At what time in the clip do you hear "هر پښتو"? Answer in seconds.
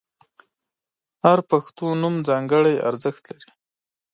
1.23-1.85